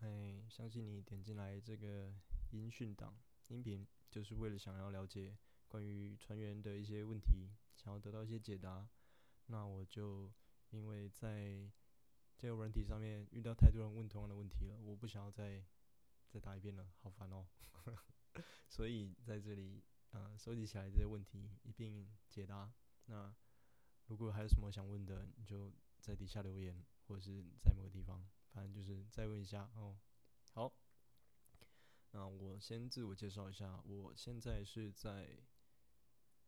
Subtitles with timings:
[0.00, 2.12] 哎，相信你点进来这个
[2.50, 3.18] 音讯档
[3.48, 5.36] 音频，就是为了想要了解
[5.68, 8.88] 关于船员的一些问题，想要得到一些解答。
[9.46, 10.32] 那我就
[10.70, 11.70] 因为在
[12.36, 15.64] 这个软体上面遇到太多人问同样的问题了，我不想要再
[16.28, 17.46] 再答一遍了，好烦哦。
[18.68, 22.70] 所以在这里，呃，收集起来这些问题一并解答。
[23.06, 23.34] 那
[24.06, 28.28] 如果还有什么想问的，你就在底下留言，或者是在某个地方。
[28.56, 29.98] 反正就是再问一下哦。
[30.54, 30.72] 好，
[32.12, 35.44] 那我先自我介绍一下，我现在是在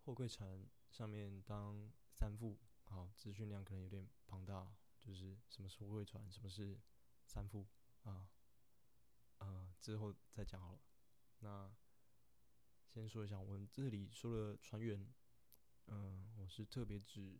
[0.02, 2.58] 货柜船上面当三副。
[2.84, 6.80] 好，资讯量可能有点庞大，就是什么是货柜船，什么是
[7.26, 7.66] 三副
[8.04, 8.30] 啊？
[9.40, 10.80] 呃，之后再讲好了。
[11.40, 11.70] 那
[12.86, 15.06] 先说一下，我们这里说的船员，
[15.88, 17.38] 嗯，我是特别指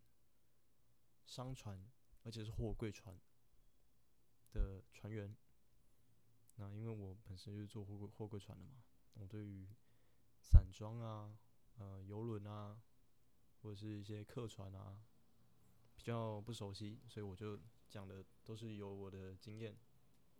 [1.25, 1.91] 商船，
[2.21, 3.19] 而且是货柜船。
[4.51, 5.35] 的船员，
[6.55, 8.83] 那因为我本身就是做货柜货柜船的嘛，
[9.13, 9.67] 我对于
[10.41, 11.37] 散装啊、
[11.77, 12.81] 呃游轮啊，
[13.61, 15.01] 或者是一些客船啊，
[15.95, 19.77] 比较不熟悉，所以我就讲的都是有我的经验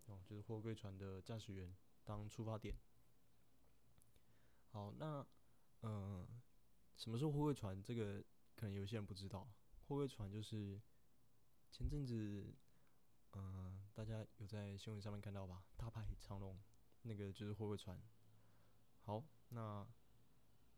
[0.06, 1.74] 哦，就是货柜船的驾驶员
[2.04, 2.74] 当出发点。
[4.70, 5.26] 好，那
[5.82, 6.26] 嗯，
[6.96, 7.82] 什么是货柜船？
[7.82, 8.24] 这个
[8.56, 9.48] 可能有些人不知道，
[9.86, 10.80] 货柜船就是
[11.70, 12.54] 前阵子。
[13.32, 15.62] 嗯，大家有在新闻上面看到吧？
[15.76, 16.58] 大排长龙，
[17.02, 18.00] 那个就是货柜船。
[19.02, 19.86] 好，那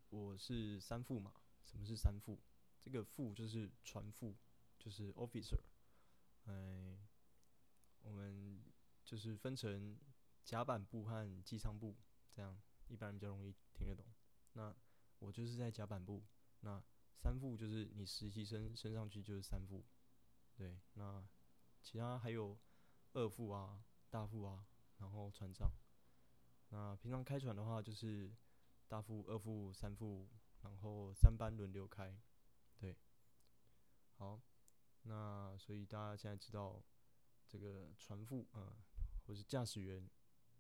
[0.09, 1.33] 我是三副嘛？
[1.65, 2.41] 什么是三副？
[2.81, 4.35] 这个副就是船副，
[4.77, 5.61] 就是 officer。
[6.47, 6.99] 哎，
[8.01, 8.61] 我们
[9.05, 9.97] 就是分成
[10.43, 11.95] 甲板部和机舱部，
[12.29, 14.05] 这样一般人比较容易听得懂。
[14.55, 14.75] 那
[15.21, 16.25] 我就是在甲板部。
[16.63, 16.83] 那
[17.15, 19.85] 三副就是你实习生升上去就是三副。
[20.57, 21.25] 对，那。
[21.85, 22.57] 其他还有
[23.15, 24.67] 二副啊、大副啊，
[24.99, 25.71] 然后船长。
[26.71, 28.35] 那平常开船的话，就是
[28.89, 30.29] 大副、二副、三副，
[30.63, 32.19] 然后三班轮流开。
[32.79, 32.97] 对，
[34.17, 34.41] 好，
[35.03, 36.83] 那所以大家现在知道
[37.47, 38.83] 这个船副啊，
[39.27, 40.09] 或是驾驶员，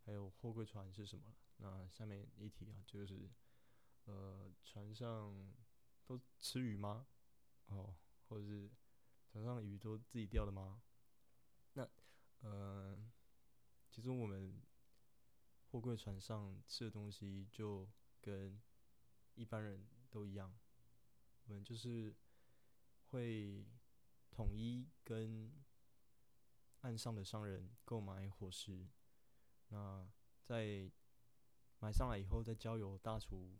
[0.04, 1.34] 还有货柜船是什么了。
[1.56, 3.30] 那下面一题啊，就是
[4.04, 5.52] 呃，船上
[6.04, 7.06] 都吃鱼吗？
[7.66, 7.94] 哦，
[8.28, 8.70] 或者是
[9.26, 10.82] 船上鱼都自己钓的吗？
[12.42, 13.10] 嗯，
[13.90, 14.60] 其实我们
[15.70, 17.88] 货柜船上吃的东西就
[18.20, 18.60] 跟
[19.34, 20.52] 一般人都一样，
[21.46, 22.14] 我们就是
[23.06, 23.66] 会
[24.30, 25.52] 统一跟
[26.80, 28.88] 岸上的商人购买伙食，
[29.68, 30.06] 那
[30.42, 30.90] 在
[31.78, 33.56] 买上来以后再交由大厨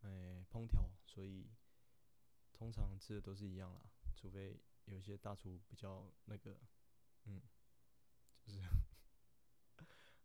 [0.00, 1.50] 哎烹调，所以
[2.52, 3.82] 通常吃的都是一样啦，
[4.16, 6.58] 除非有些大厨比较那个。
[7.26, 7.40] 嗯，
[8.44, 8.60] 就是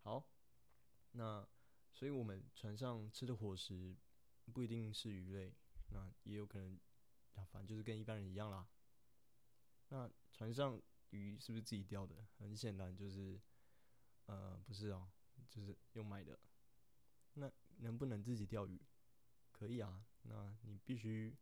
[0.03, 0.27] 好。
[1.11, 1.47] 那
[1.93, 3.97] 所以我们船上吃的伙食
[4.53, 5.55] 不一定是鱼类，
[5.89, 6.79] 那也有可能，
[7.33, 8.67] 反正就是跟一般人一样啦。
[9.89, 10.79] 那船上
[11.09, 12.27] 鱼是不是自己钓的？
[12.37, 13.39] 很显然就是，
[14.25, 15.09] 呃，不是哦，
[15.49, 16.39] 就是用买的。
[17.33, 18.79] 那能不能自己钓鱼？
[19.51, 20.05] 可以啊。
[20.23, 21.35] 那你必须，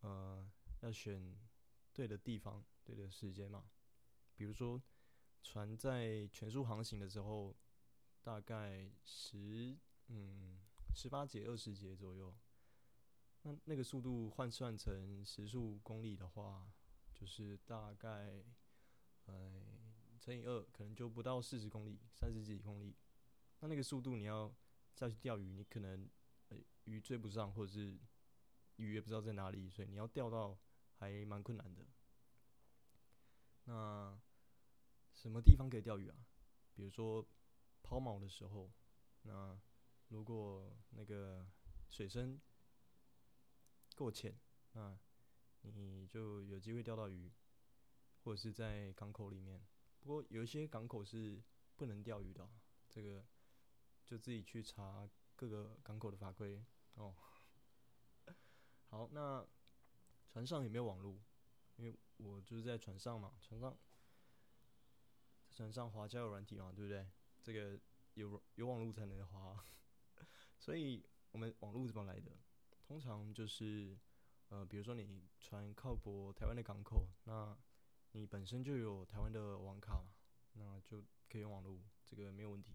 [0.00, 0.50] 呃，
[0.80, 1.38] 要选
[1.92, 3.70] 对的地方，对的时间嘛。
[4.34, 4.82] 比如说，
[5.42, 7.54] 船在全速航行的时候，
[8.22, 9.76] 大概十
[10.08, 10.60] 嗯
[10.94, 12.34] 十八节、二十节左右。
[13.42, 16.70] 那那个速度换算成时速公里的话，
[17.14, 18.44] 就是大概
[19.24, 19.62] 呃
[20.18, 22.94] 乘以二，可能就不到四十公里，三十几公里。
[23.60, 24.54] 那那个速度你要
[24.94, 26.08] 下去钓鱼，你可能
[26.84, 27.98] 鱼追不上，或者是
[28.76, 30.58] 鱼也不知道在哪里，所以你要钓到
[30.96, 31.86] 还蛮困难的。
[33.64, 34.20] 那
[35.20, 36.16] 什么地方可以钓鱼啊？
[36.72, 37.22] 比如说
[37.82, 38.72] 抛锚的时候，
[39.24, 39.60] 那
[40.08, 41.46] 如果那个
[41.90, 42.40] 水深
[43.94, 44.34] 够浅，
[44.72, 44.98] 那
[45.60, 47.30] 你就有机会钓到鱼，
[48.24, 49.62] 或者是在港口里面。
[50.00, 51.42] 不过有一些港口是
[51.76, 52.48] 不能钓鱼的，
[52.88, 53.22] 这个
[54.06, 55.06] 就自己去查
[55.36, 56.64] 各个港口的法规
[56.94, 57.14] 哦。
[58.88, 59.46] 好，那
[60.32, 61.20] 船上有没有网络？
[61.76, 63.76] 因为我就是在船上嘛，船上。
[65.50, 67.06] 船上滑交友软体嘛，对不对？
[67.42, 67.78] 这个
[68.14, 69.64] 有有网络才能滑，
[70.58, 72.30] 所以我们网络怎么来的？
[72.86, 73.96] 通常就是
[74.48, 77.56] 呃，比如说你船靠泊台湾的港口，那
[78.12, 80.12] 你本身就有台湾的网卡嘛，
[80.54, 82.74] 那就可以用网络，这个没有问题。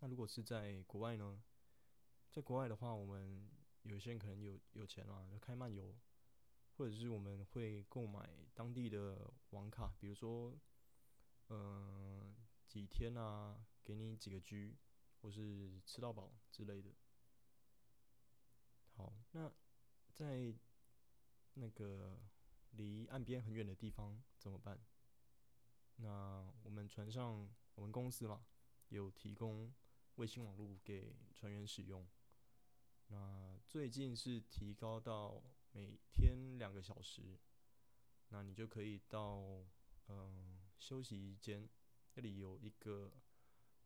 [0.00, 1.42] 那如果是在国外呢？
[2.30, 3.48] 在国外的话，我们
[3.82, 5.94] 有些人可能有有钱啊，就开漫游，
[6.76, 10.58] 或者是我们会购买当地的网卡，比如说。
[11.54, 12.34] 嗯，
[12.68, 13.64] 几天啊？
[13.84, 14.76] 给你几个 G，
[15.20, 16.90] 或是吃到饱之类的。
[18.94, 19.52] 好，那
[20.14, 20.54] 在
[21.52, 22.18] 那个
[22.70, 24.80] 离岸边很远的地方怎么办？
[25.96, 28.42] 那我们船上，我们公司啦，
[28.88, 29.72] 有提供
[30.14, 32.08] 卫星网络给船员使用。
[33.08, 35.42] 那最近是提高到
[35.72, 37.38] 每天两个小时，
[38.30, 39.62] 那你就可以到
[40.08, 41.68] 嗯休息间，
[42.14, 43.12] 那里有一个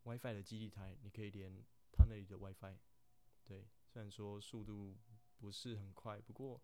[0.02, 1.52] WiFi 的基地台，你可以连
[1.93, 2.76] 他那里的 WiFi。
[3.44, 4.96] 对，虽然说速度
[5.38, 6.61] 不是很快，不过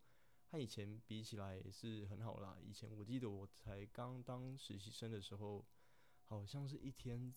[0.50, 2.58] 和以前比起来也是很好啦。
[2.62, 5.64] 以前我记得我才刚当实习生的时候，
[6.24, 7.34] 好像是一天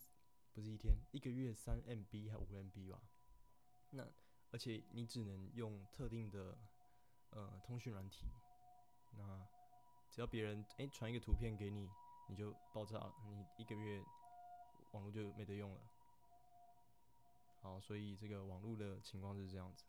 [0.54, 3.02] 不是一天，一个月三 MB 还五 MB 吧。
[3.92, 4.08] 那
[4.52, 6.58] 而且你只能用特定的
[7.30, 8.28] 呃通讯软体，
[9.18, 9.48] 那
[10.10, 11.88] 只要别人诶传一个图片给你，
[12.28, 14.04] 你就爆炸了，你一个月
[14.92, 15.82] 网络就没得用了。
[17.62, 19.86] 好，所以这个网络的情况是这样子。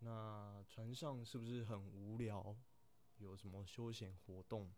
[0.00, 2.56] 那船上是不是很无聊？
[3.18, 4.72] 有什么休闲活动？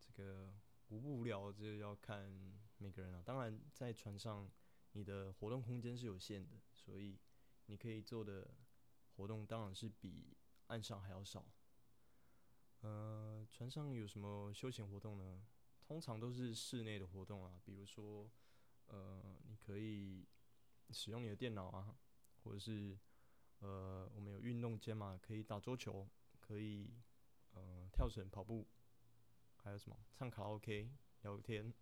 [0.00, 0.54] 这个
[0.88, 2.32] 无不无聊，这要看
[2.78, 3.22] 每个人啊。
[3.24, 4.50] 当然，在船上。
[4.94, 7.18] 你的活动空间是有限的，所以
[7.64, 8.46] 你可以做的
[9.16, 11.46] 活动当然是比岸上还要少。
[12.82, 15.42] 呃，船上有什么休闲活动呢？
[15.80, 18.30] 通常都是室内的活动啊，比如说，
[18.86, 20.26] 呃，你可以
[20.90, 21.96] 使用你的电脑啊，
[22.42, 22.98] 或者是
[23.60, 26.08] 呃，我们有运动间嘛，可以打桌球，
[26.40, 26.92] 可以
[27.52, 28.66] 呃跳绳、跑步，
[29.56, 30.90] 还有什么唱卡拉 OK、
[31.22, 31.72] 聊天、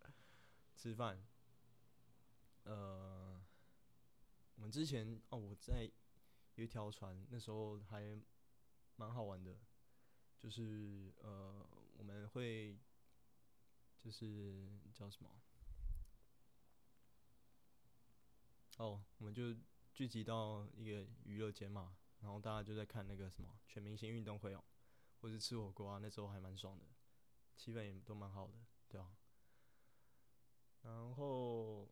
[0.74, 1.22] 吃饭。
[2.64, 3.40] 呃，
[4.56, 5.90] 我们之前哦，我在
[6.56, 8.20] 有一条船，那时候还
[8.96, 9.56] 蛮好玩的，
[10.40, 11.66] 就是呃，
[11.98, 12.78] 我们会
[13.98, 15.30] 就是叫什么？
[18.78, 19.54] 哦，我们就
[19.92, 24.64] 聚集到一个娱乐间嘛，然后大家就在看那个什么全明星运动会哦，
[25.20, 26.86] 或是吃火锅啊，那时候还蛮爽的，
[27.56, 28.54] 气氛也都蛮好的，
[28.88, 29.14] 对吧？
[30.82, 31.86] 然后。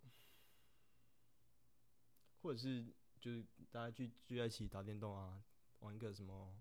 [2.40, 2.86] 或者是
[3.18, 5.42] 就是大家聚聚在一起打电动啊，
[5.80, 6.56] 玩一个什么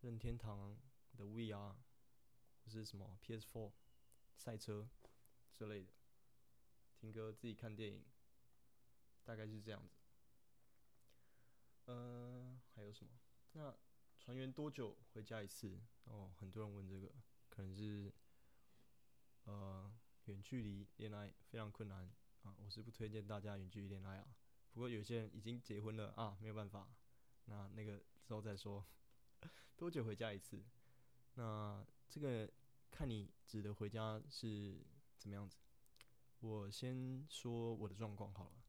[0.00, 0.76] 任天堂
[1.16, 1.76] 的 V R，
[2.64, 3.72] 或是什么 P S Four
[4.36, 4.88] 赛车
[5.52, 5.92] 之类的，
[6.98, 8.04] 听歌自己看电影，
[9.24, 9.96] 大概是这样子。
[11.84, 13.12] 呃，还有什么？
[13.52, 13.76] 那
[14.18, 15.78] 船员多久回家一次？
[16.04, 17.12] 哦，很多人问这个，
[17.48, 18.12] 可能是
[19.44, 19.92] 呃
[20.24, 22.10] 远距离恋爱非常困难
[22.42, 24.34] 啊，我是不推荐大家远距离恋爱啊。
[24.72, 26.88] 不过有些人已经结婚了啊，没有办法，
[27.46, 28.86] 那那个之后再说。
[29.76, 30.62] 多久回家一次？
[31.34, 32.50] 那这个
[32.90, 34.84] 看你指的回家是
[35.16, 35.56] 怎么样子。
[36.40, 38.62] 我先说我的状况好了。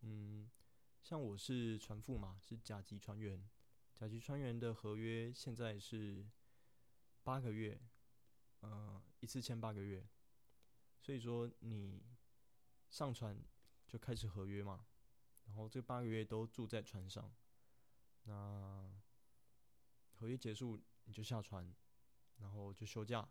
[0.00, 0.50] 嗯，
[1.02, 3.48] 像我是船副嘛，是甲级船员。
[3.94, 6.26] 甲级船员的合约现在是
[7.22, 7.80] 八个月，
[8.60, 10.06] 呃，一次签八个月。
[11.00, 12.02] 所以说你
[12.88, 13.38] 上船
[13.86, 14.86] 就开始合约嘛。
[15.44, 17.32] 然后这八个月都住在船上，
[18.24, 19.01] 那
[20.22, 21.74] 合约结束你就下船，
[22.38, 23.28] 然后就休假。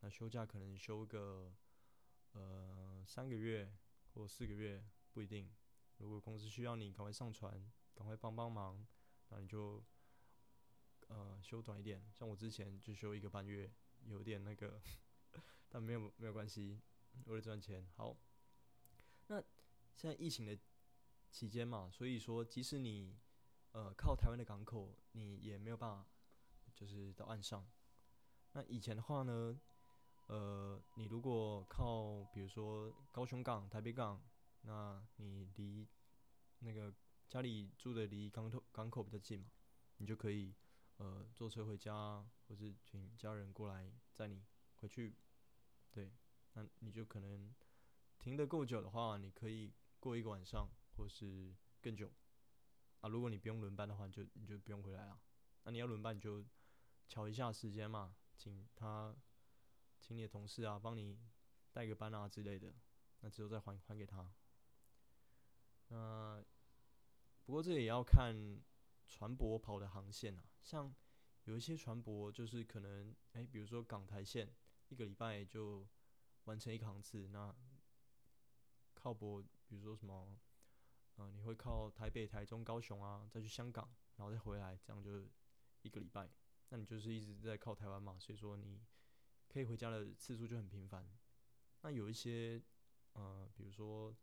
[0.00, 1.54] 那休假可能休个
[2.32, 3.72] 呃三个月
[4.12, 5.48] 或四个月不一定。
[5.98, 7.52] 如果公司需要你赶快上船，
[7.94, 8.84] 赶快帮帮忙，
[9.28, 9.80] 那你就
[11.06, 12.04] 呃休短一点。
[12.12, 13.72] 像我之前就休一个半月，
[14.06, 14.82] 有点那个，
[15.70, 16.80] 但没有没有关系，
[17.26, 17.88] 为了赚钱。
[17.94, 18.16] 好，
[19.28, 19.40] 那
[19.94, 20.58] 现在疫情的。
[21.32, 23.16] 期间嘛，所以说即使你
[23.72, 26.06] 呃靠台湾的港口，你也没有办法
[26.74, 27.64] 就是到岸上。
[28.52, 29.60] 那以前的话呢，
[30.26, 34.20] 呃，你如果靠比如说高雄港、台北港，
[34.62, 35.86] 那你离
[36.60, 36.92] 那个
[37.28, 39.50] 家里住的离港口港口比较近嘛，
[39.98, 40.54] 你就可以
[40.96, 44.44] 呃坐车回家，或是请家人过来载你
[44.76, 45.16] 回去。
[45.90, 46.12] 对，
[46.54, 47.54] 那你就可能
[48.18, 50.68] 停的够久的话，你可以过一个晚上。
[50.96, 52.12] 或是更久
[53.00, 53.08] 啊！
[53.08, 55.20] 如果你不用轮班的话，你就你就不用回来了。
[55.64, 56.44] 那你要轮班，你就
[57.08, 59.16] 瞧一下时间嘛，请他，
[59.98, 61.18] 请你的同事啊，帮你
[61.72, 62.74] 带个班啊之类的。
[63.20, 64.30] 那之后再还还给他。
[65.88, 66.44] 那
[67.44, 68.60] 不过这也要看
[69.08, 70.94] 船舶跑的航线啊，像
[71.44, 74.54] 有一些船舶就是可能哎，比如说港台线，
[74.88, 75.86] 一个礼拜就
[76.44, 77.28] 完成一个航次。
[77.28, 77.54] 那
[78.94, 80.38] 靠泊，比如说什么？
[81.20, 85.28] 啊，你会靠台北、台中、高雄啊，再去香港，然后再回来，这样就
[85.82, 86.30] 一个礼拜。
[86.70, 88.80] 那你就是一直在靠台湾嘛，所以说你
[89.48, 91.06] 可以回家的次数就很频繁。
[91.82, 92.62] 那有一些，
[93.12, 94.16] 呃，比如说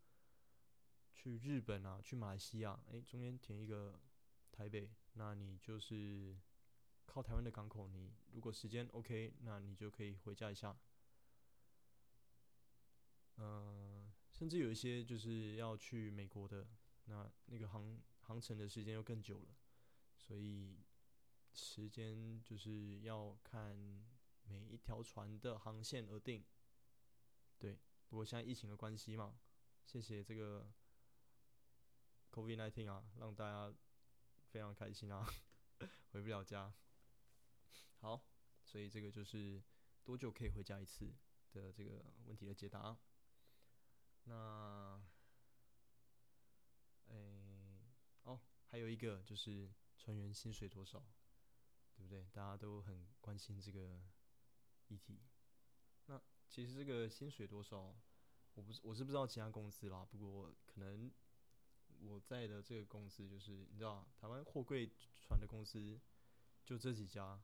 [1.14, 4.00] 去日本啊，去马来西亚，诶，中间填一个
[4.50, 6.36] 台北，那你就是
[7.04, 10.76] 靠台湾的港口，你如果时间 OK，那你就可以回家一下。
[13.36, 16.66] 嗯，甚至有一些就是要去美国的，
[17.08, 19.56] 那那个航航程的时间又更久了，
[20.16, 20.78] 所以
[21.52, 23.76] 时间就是要看
[24.44, 26.44] 每一条船的航线而定。
[27.58, 29.40] 对，不过现在疫情的关系嘛，
[29.84, 30.70] 谢谢这个
[32.30, 33.74] COVID-19 啊，让大家
[34.50, 35.26] 非常开心啊，
[36.12, 36.72] 回不了家。
[38.00, 38.22] 好，
[38.64, 39.62] 所以这个就是
[40.04, 41.12] 多久可以回家一次
[41.52, 42.96] 的这个问题的解答。
[44.24, 45.02] 那，
[47.06, 47.80] 诶，
[48.22, 48.38] 哦，
[48.70, 51.00] 还有一个就是船员薪水多少，
[51.96, 52.28] 对不对？
[52.32, 54.00] 大家都很关心这个
[54.88, 55.20] 议题。
[56.06, 57.96] 那其实这个薪水多少，
[58.54, 60.04] 我不是我是不知道其他公司啦。
[60.04, 61.10] 不过可能
[62.00, 66.00] 我在的这个公司就是你知道，台湾货柜船的公司
[66.64, 67.42] 就这几家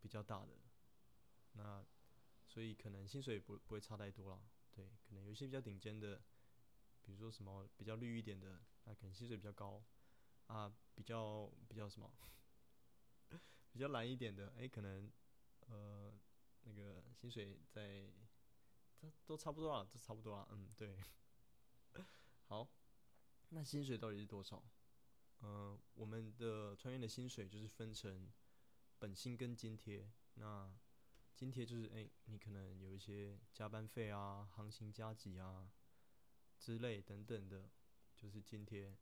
[0.00, 0.52] 比较大的，
[1.52, 1.84] 那
[2.46, 4.40] 所以可能薪水不不会差太多啦。
[4.72, 6.22] 对，可能有一些比较顶尖的，
[7.02, 9.84] 比如说什么比较绿一点的，那可能薪水比较高
[10.46, 10.72] 啊。
[10.96, 12.08] 比较比较什么
[13.72, 15.10] 比较难一点的，哎，可能
[15.66, 16.14] 呃。
[16.66, 18.10] 那个薪水在，
[18.96, 20.96] 这都差不多了，都差不多了，嗯，对。
[22.46, 22.66] 好，
[23.50, 24.64] 那薪水到底是多少？
[25.40, 28.32] 嗯，我们的穿越的薪水就是分成
[28.98, 30.10] 本薪跟津贴。
[30.36, 30.74] 那
[31.34, 35.70] 津贴就是，哎，你可能有一些加班费啊、航行加急啊
[36.58, 37.68] 之类等等的，
[38.16, 38.96] 就是津贴。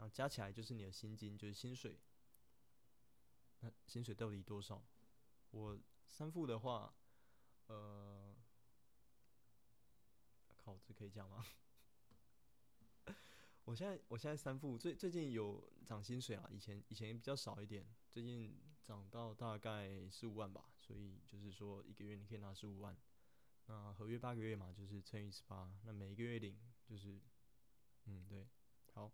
[0.00, 2.00] 然后加起来就是你的薪金，就是薪水。
[3.60, 4.82] 那薪水到底多少？
[5.50, 5.78] 我。
[6.12, 6.92] 三副的话，
[7.68, 8.34] 呃，
[10.56, 11.46] 靠，这可以讲吗？
[13.64, 22.98] 我现在我现在三副最最近有涨薪水啊，以前以前比较少一点，最近涨到大概十五万吧，所以就是说一个月你可以拿十五万，
[23.66, 27.20] 那合约八个月嘛，就是乘以十八，那每一个月领就是，
[28.06, 28.48] 嗯，对，
[28.94, 29.12] 好，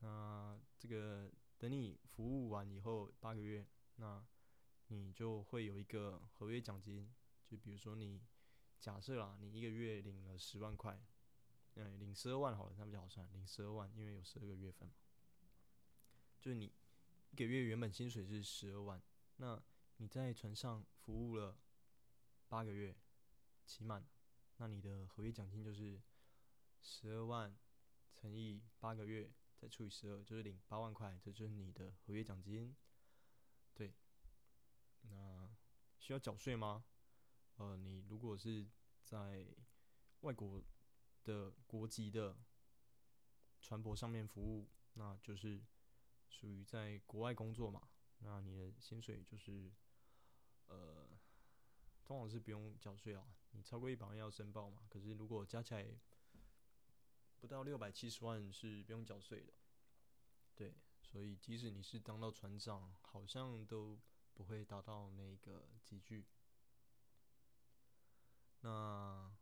[0.00, 4.26] 那这个等你服务完以后八个月，那。
[4.88, 7.12] 你就会有一个合约奖金，
[7.44, 8.22] 就比如说你
[8.78, 10.96] 假设啦，你一个月领了十万块，
[11.74, 14.94] 嗯，领十二万好了，那比较好算，领十二万，因为有十二个月份嘛。
[16.40, 16.72] 就是你
[17.32, 19.02] 一个月原本薪水是十二万，
[19.38, 19.60] 那
[19.96, 21.58] 你在船上服务了
[22.46, 22.96] 八个月，
[23.64, 24.06] 期满，
[24.58, 26.00] 那你的合约奖金就是
[26.80, 27.52] 十二万
[28.12, 32.76] 乘以八个月再除以十二，就是领八万块，这就是你的合约奖金。
[33.74, 33.94] 对。
[35.08, 35.48] 那
[35.98, 36.84] 需要缴税吗？
[37.56, 38.66] 呃，你如果是
[39.02, 39.46] 在
[40.20, 40.62] 外国
[41.24, 42.36] 的国籍的
[43.60, 45.64] 船舶上面服务，那就是
[46.28, 47.88] 属于在国外工作嘛。
[48.18, 49.72] 那你的薪水就是
[50.66, 51.18] 呃，
[52.04, 53.26] 通常是不用缴税啊。
[53.52, 54.82] 你超过一百万要申报嘛。
[54.88, 55.86] 可是如果加起来
[57.40, 59.52] 不到六百七十万是不用缴税的。
[60.54, 63.98] 对，所以即使你是当到船长，好像都。
[64.36, 66.26] 不会达到那个集聚。
[68.60, 69.34] 那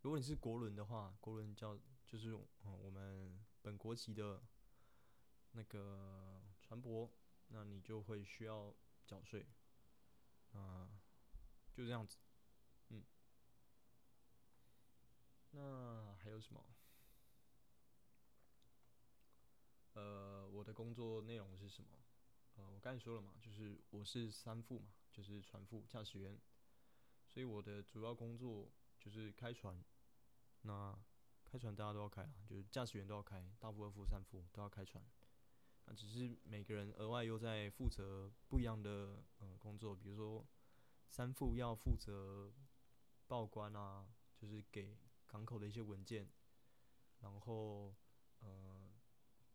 [0.00, 2.30] 如果你是国轮的话，国轮叫就是
[2.64, 4.42] 嗯我们本国籍的
[5.52, 7.10] 那个船舶，
[7.48, 8.74] 那你就会需要
[9.06, 9.46] 缴税。
[10.54, 10.98] 啊，
[11.74, 12.16] 就这样子。
[12.88, 13.04] 嗯。
[15.50, 16.64] 那还有什么？
[19.98, 21.88] 呃，我的工作内容是什么？
[22.54, 26.38] 呃，我刚才说了嘛，就是我是三副嘛，就是船副驾驶员，
[27.26, 29.82] 所以我的主要工作就是开船。
[30.62, 30.96] 那
[31.44, 35.04] 开船大家都要开啊，就是驾驶员都要开，大副、二副、三副都要开船。
[35.86, 40.46] 那只是每个人额外又在负责不一样的呃工作，比如说
[41.08, 42.52] 三副要负责
[43.26, 46.28] 报关啊，就是给港口的一些文件，
[47.20, 47.94] 然后
[48.40, 48.77] 呃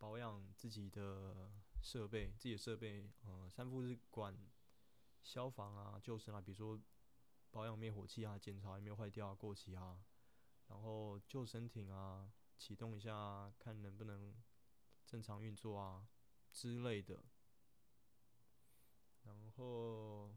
[0.04, 1.50] 保养自己的。
[1.82, 4.34] 设备自己的设备，呃，三副是管
[5.22, 6.82] 消防啊、救生啊，比如说
[7.52, 10.02] 保养灭火器啊，检查有没有坏掉、啊过期啊，
[10.70, 14.34] 然后救生艇啊，启动一下，看能不能
[15.06, 16.08] 正常运作啊
[16.54, 17.22] 之类的。
[19.26, 20.34] 然后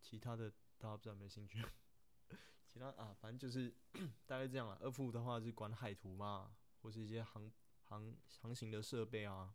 [0.00, 1.62] 其他的大家不知道有没有兴趣？
[2.72, 3.70] 其他啊，反正就是
[4.24, 4.78] 大概这样了。
[4.80, 7.52] 二副的话是管海图嘛，或是一些航
[7.90, 9.54] 航航行的设备啊。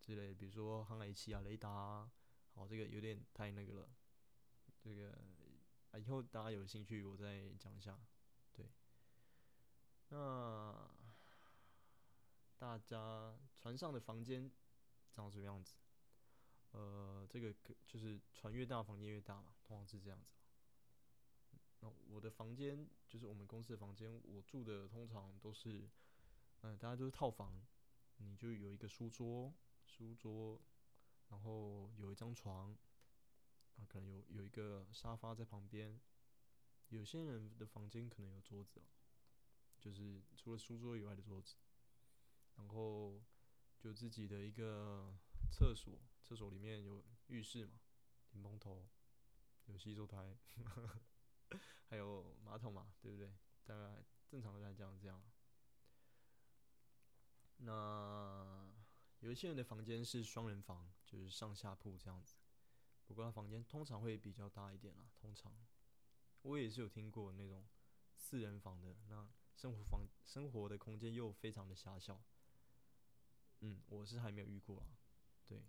[0.00, 2.12] 之类，比如说航海器啊、雷达啊，
[2.54, 3.88] 好，这个有点太那个了。
[4.78, 5.10] 这个
[5.90, 7.98] 啊，以后大家有兴趣我再讲一下。
[8.52, 8.70] 对，
[10.10, 10.88] 那
[12.56, 14.48] 大家船上的房间
[15.10, 15.74] 长什么样子？
[16.70, 20.36] 呃，这个可就是船越大，房间越大嘛，通常是这样子。
[21.80, 25.88] 那我的房间就是我们公司的房间，我住的通常都是，
[26.66, 27.64] 嗯，大家都是套房，
[28.16, 29.54] 你就有一个书桌，
[29.84, 30.60] 书桌，
[31.28, 32.76] 然后有一张床，
[33.76, 36.00] 啊，可能有有一个沙发在旁边。
[36.88, 38.82] 有些人的房间可能有桌子哦，
[39.78, 41.54] 就是除了书桌以外的桌子，
[42.56, 43.22] 然后
[43.78, 45.16] 就自己的一个
[45.52, 47.78] 厕所，厕所里面有浴室嘛，
[48.32, 48.88] 淋蓬头，
[49.66, 50.36] 有洗手台。
[50.66, 51.00] 呵呵
[51.88, 53.32] 还有马桶嘛，对不对？
[53.64, 55.22] 大概正常的来讲这样。
[57.58, 58.66] 那
[59.20, 62.36] 有一些人的房间是双人房，就是上下铺这样子。
[63.06, 65.08] 不过他房间通常会比较大一点啦。
[65.14, 65.56] 通常
[66.42, 67.66] 我也是有听过那种
[68.16, 72.22] 四人房的，那生活房生活的空间又非常的狭小。
[73.60, 74.86] 嗯，我是还没有遇过啊。
[75.46, 75.64] 对，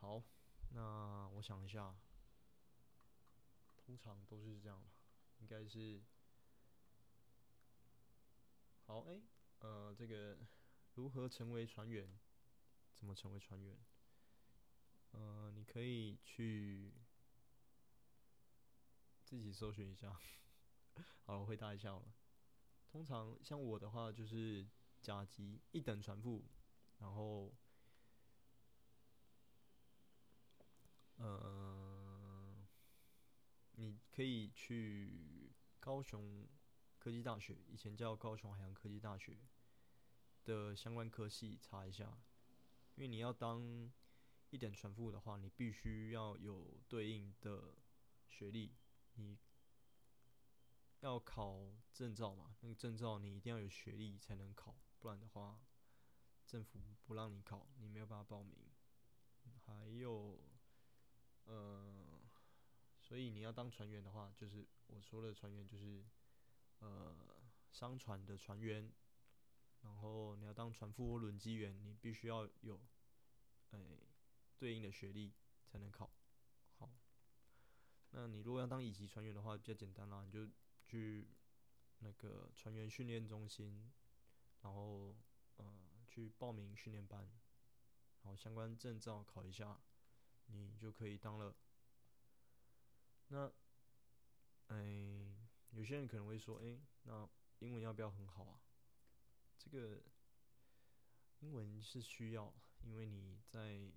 [0.00, 0.22] 好，
[0.70, 1.94] 那我想一下。
[3.88, 4.90] 通常都是这样吧，
[5.38, 6.02] 应该是。
[8.84, 9.22] 好，哎，
[9.60, 10.38] 呃，这个
[10.94, 12.08] 如何成为船员？
[12.96, 13.78] 怎么成为船员？
[15.12, 16.92] 呃，你可以去
[19.24, 20.18] 自己搜寻一下。
[21.24, 22.14] 好，我回答一下了。
[22.88, 24.66] 通常像我的话，就是
[25.00, 26.44] 甲级一等船副，
[26.98, 27.54] 然后，
[31.16, 31.58] 呃。
[33.80, 36.44] 你可以去高雄
[37.08, 39.38] 科技大学，以前叫高雄海洋科技大学
[40.44, 42.18] 的相关科系查一下，
[42.96, 43.90] 因为你要当
[44.50, 47.76] 一点船副的话，你必须要有对应的
[48.28, 48.74] 学历，
[49.14, 49.38] 你
[51.00, 51.58] 要考
[51.94, 55.58] 证照嘛，那个证照你一定要有学历才能考，不然的话
[56.44, 58.54] 政府不让你考，你没有办法报名。
[59.64, 60.38] 还有，
[61.44, 62.20] 呃。
[63.00, 66.04] 所以你要当船员的话，就是我说的船员就是，
[66.80, 67.14] 呃，
[67.70, 68.92] 商船的船员。
[69.82, 72.80] 然后你要当船副或轮机员，你必须要有，
[73.70, 73.78] 哎，
[74.58, 75.32] 对应的学历
[75.64, 76.10] 才能考。
[76.78, 76.90] 好，
[78.10, 80.48] 那你如果要当乙级船员的话，比较简单啦，你就
[80.84, 81.28] 去
[82.00, 83.92] 那个船员训练中心，
[84.62, 85.14] 然后
[85.58, 85.64] 呃
[86.08, 87.20] 去报名训练班，
[88.22, 89.80] 然后相关证照考一下，
[90.46, 91.54] 你就可以当了。
[93.28, 93.52] 那，
[94.66, 95.17] 哎，
[95.72, 97.28] 有些人可能会说，哎，那
[97.60, 98.60] 英文要不要很好啊？
[99.58, 100.02] 这个
[101.40, 102.52] 英文是需要，
[102.82, 103.92] 因为你在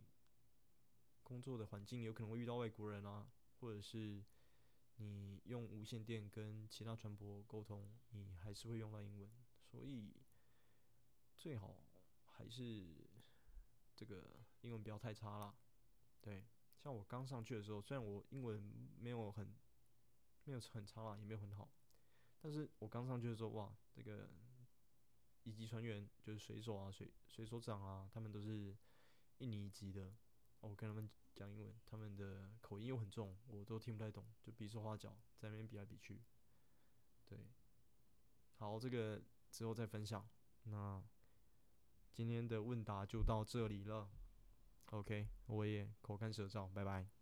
[1.24, 4.24] 工作的环境有可能会遇到外国人啊，或者是
[4.98, 9.32] 你用无线电跟其他船舶沟通，你还是会用到英文，
[9.64, 10.14] 所以
[11.38, 11.84] 最好
[12.26, 13.10] 还是
[13.96, 15.56] 这个英文不要太差啦，
[16.20, 16.46] 对。
[16.84, 18.60] 像我刚上去的时候，虽然我英文
[19.00, 19.54] 没有很
[20.44, 21.70] 没有很差啦，也没有很好，
[22.40, 24.30] 但是我刚上去的时候，哇，这个
[25.44, 28.76] 一级船员就是水手啊、水水手长啊，他们都是
[29.38, 30.14] 印尼籍的，
[30.60, 36.22] 我跟他们讲英文，他们的口音又很重，我都听不太懂，就比手画脚在那边比来比去。
[37.26, 37.48] 对，
[38.56, 40.28] 好，这个之后再分享。
[40.64, 41.04] 那
[42.12, 44.10] 今天的问答就到这里了。
[44.88, 47.21] OK，我也口干舌燥，拜拜。